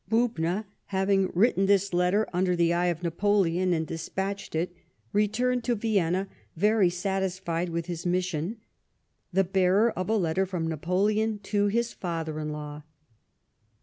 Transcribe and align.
Bubna, 0.09 0.65
having 0.85 1.29
written 1.35 1.67
this 1.67 1.93
letter 1.93 2.25
under 2.33 2.55
the 2.55 2.73
eye 2.73 2.87
of 2.87 3.03
Napoleon, 3.03 3.71
and 3.71 3.85
despatched 3.85 4.55
it, 4.55 4.75
returned 5.13 5.63
to 5.65 5.75
Vienna, 5.75 6.27
very 6.55 6.89
satisfied 6.89 7.69
with 7.69 7.85
his 7.85 8.03
mission, 8.03 8.57
the 9.31 9.43
bearer 9.43 9.91
of 9.91 10.09
a 10.09 10.17
letter 10.17 10.47
from 10.47 10.65
Napoleon 10.65 11.37
to 11.43 11.67
his 11.67 11.93
father 11.93 12.39
in 12.39 12.49
law. 12.49 12.81